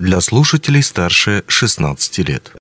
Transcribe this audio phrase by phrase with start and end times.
[0.00, 2.52] для слушателей старше 16 лет.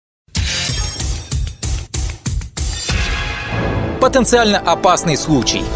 [4.01, 5.63] Потенциально опасный случай–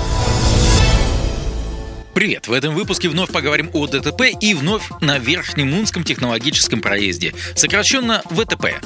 [2.14, 2.48] Привет!
[2.48, 8.80] В этом выпуске вновь поговорим о ДТП и вновь на Верхнемунском технологическом проезде, сокращенно ВТП.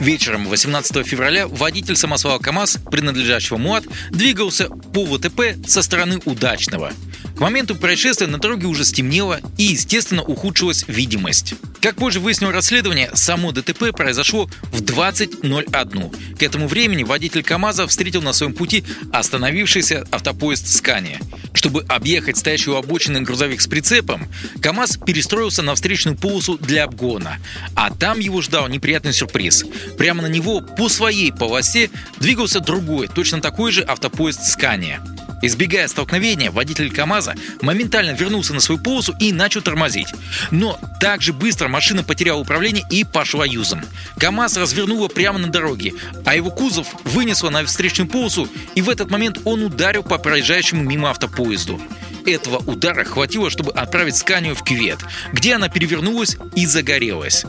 [0.00, 6.92] Вечером 18 февраля водитель самосвала КАМАЗ, принадлежащего МУАТ, двигался по ВТП со стороны Удачного–
[7.36, 11.54] к моменту происшествия на дороге уже стемнело и, естественно, ухудшилась видимость.
[11.80, 16.36] Как позже выяснило расследование, само ДТП произошло в 20.01.
[16.36, 21.20] К этому времени водитель КАМАЗа встретил на своем пути остановившийся автопоезд «Скания».
[21.54, 24.28] Чтобы объехать стоящую обочину грузовик с прицепом,
[24.60, 27.38] КАМАЗ перестроился на встречную полосу для обгона.
[27.74, 29.64] А там его ждал неприятный сюрприз.
[29.98, 35.00] Прямо на него по своей полосе двигался другой, точно такой же автопоезд «Скания».
[35.42, 40.08] Избегая столкновения, водитель КАМАЗа моментально вернулся на свою полосу и начал тормозить.
[40.50, 43.82] Но также быстро машина потеряла управление и пошла юзом.
[44.18, 49.10] КАМАЗ развернула прямо на дороге, а его кузов вынесло на встречную полосу, и в этот
[49.10, 51.80] момент он ударил по проезжающему мимо автопоезду.
[52.24, 55.00] Этого удара хватило, чтобы отправить Сканию в кювет,
[55.32, 57.44] где она перевернулась и загорелась.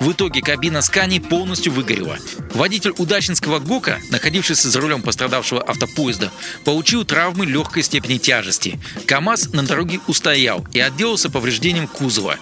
[0.00, 2.18] В итоге кабина Скани полностью выгорела.
[2.54, 6.30] Водитель удачинского ГОКа, находившийся за рулем пострадавшего автопоезда,
[6.64, 8.78] получил травмы легкой степени тяжести.
[9.06, 12.36] КАМАЗ на дороге устоял и отделался повреждением кузова.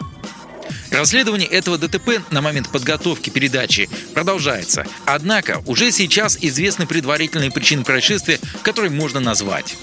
[0.90, 4.86] Расследование этого ДТП на момент подготовки передачи продолжается.
[5.04, 9.76] Однако уже сейчас известны предварительные причины происшествия, которые можно назвать.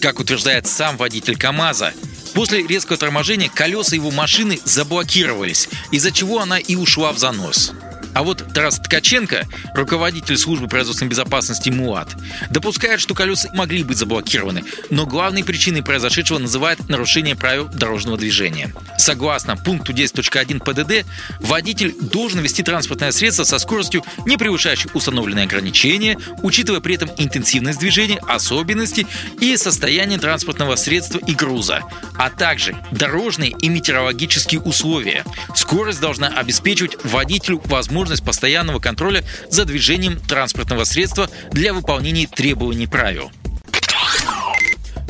[0.00, 1.94] Как утверждает сам водитель КАМАЗа,
[2.34, 7.72] После резкого торможения колеса его машины заблокировались, из-за чего она и ушла в занос.
[8.14, 12.16] А вот Тарас Ткаченко, руководитель службы производственной безопасности МУАТ,
[12.50, 18.72] допускает, что колеса могли быть заблокированы, но главной причиной произошедшего называет нарушение правил дорожного движения.
[18.98, 21.06] Согласно пункту 10.1 ПДД,
[21.40, 27.78] водитель должен вести транспортное средство со скоростью, не превышающей установленные ограничения, учитывая при этом интенсивность
[27.78, 29.06] движения, особенности
[29.40, 31.82] и состояние транспортного средства и груза,
[32.16, 35.24] а также дорожные и метеорологические условия.
[35.54, 42.88] Скорость должна обеспечивать водителю возможность возможность постоянного контроля за движением транспортного средства для выполнения требований
[42.88, 43.30] правил.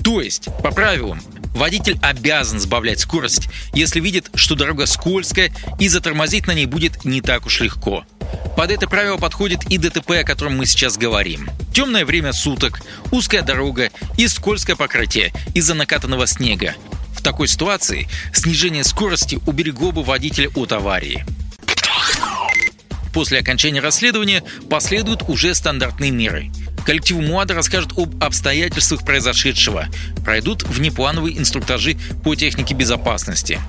[0.05, 1.23] То есть, по правилам,
[1.55, 7.23] водитель обязан сбавлять скорость, если видит, что дорога скользкая и затормозить на ней будет не
[7.23, 8.05] так уж легко.
[8.59, 11.49] Под это правило подходит и ДТП, о котором мы сейчас говорим.
[11.73, 13.89] Темное время суток, узкая дорога
[14.19, 16.75] и скользкое покрытие из-за накатанного снега.
[17.17, 21.25] В такой ситуации снижение скорости уберегло бы водителя от аварии.
[23.13, 26.51] После окончания расследования последуют уже стандартные меры.
[26.87, 29.87] Коллективу МУАДа расскажут об обстоятельствах произошедшего,
[30.25, 33.61] пройдут внеплановые инструктажи по технике безопасности.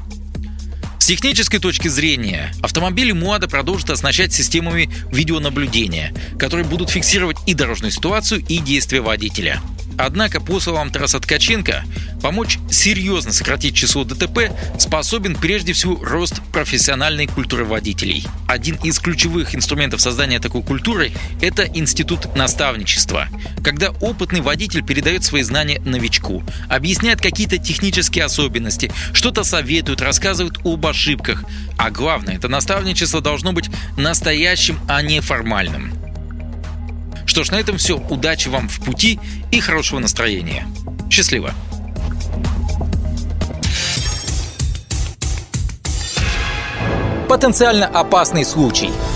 [0.98, 7.92] С технической точки зрения, автомобили МУАДа продолжат оснащать системами видеонаблюдения, которые будут фиксировать и дорожную
[7.92, 9.62] ситуацию, и действия водителя–
[9.98, 11.84] Однако, по словам Тараса Ткаченко,
[12.24, 18.26] помочь серьезно сократить число ДТП способен прежде всего рост профессиональной культуры водителей.
[18.48, 21.12] Один из ключевых инструментов создания такой культуры–
[21.42, 23.28] это институт наставничества,
[23.62, 30.86] когда опытный водитель передает свои знания новичку, объясняет какие-то технические особенности, что-то советует, рассказывает об
[30.86, 31.44] ошибках.
[31.78, 35.94] А главное, это наставничество должно быть настоящим, а не формальным.
[37.26, 37.98] Что ж, на этом все.
[37.98, 39.20] Удачи вам в пути
[39.52, 40.66] и хорошего настроения.
[41.10, 41.54] Счастливо!
[47.34, 48.92] Потенциально опасный случай–